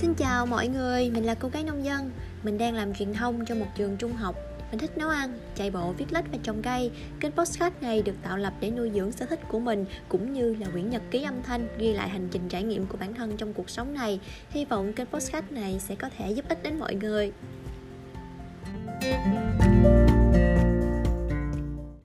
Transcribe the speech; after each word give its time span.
Xin 0.00 0.14
chào 0.14 0.46
mọi 0.46 0.68
người, 0.68 1.10
mình 1.10 1.24
là 1.24 1.34
cô 1.34 1.48
gái 1.48 1.64
nông 1.64 1.84
dân. 1.84 2.10
Mình 2.42 2.58
đang 2.58 2.74
làm 2.74 2.94
truyền 2.94 3.14
thông 3.14 3.44
cho 3.44 3.54
một 3.54 3.66
trường 3.76 3.96
trung 3.96 4.12
học. 4.12 4.36
Mình 4.70 4.78
thích 4.78 4.98
nấu 4.98 5.08
ăn, 5.08 5.38
chạy 5.54 5.70
bộ, 5.70 5.92
viết 5.92 6.04
lách 6.10 6.24
và 6.32 6.38
trồng 6.42 6.62
cây. 6.62 6.90
Kênh 7.20 7.32
podcast 7.32 7.74
này 7.80 8.02
được 8.02 8.12
tạo 8.22 8.36
lập 8.36 8.52
để 8.60 8.70
nuôi 8.70 8.90
dưỡng 8.94 9.12
sở 9.12 9.26
thích 9.26 9.40
của 9.48 9.60
mình 9.60 9.84
Cũng 10.08 10.32
như 10.32 10.54
là 10.54 10.66
quyển 10.72 10.90
nhật 10.90 11.02
ký 11.10 11.22
âm 11.22 11.42
thanh 11.42 11.68
Ghi 11.78 11.92
lại 11.92 12.08
hành 12.08 12.28
trình 12.30 12.48
trải 12.48 12.62
nghiệm 12.62 12.86
của 12.86 12.96
bản 13.00 13.14
thân 13.14 13.36
trong 13.36 13.52
cuộc 13.52 13.70
sống 13.70 13.94
này. 13.94 14.20
Hy 14.50 14.64
vọng 14.64 14.92
kênh 14.92 15.06
podcast 15.06 15.44
này 15.50 15.80
sẽ 15.80 15.94
có 15.94 16.10
thể 16.18 16.30
giúp 16.30 16.44
ích 16.48 16.62
đến 16.62 16.78
mọi 16.78 16.94
người. 16.94 17.32
Thank 19.00 19.34
you 19.34 19.39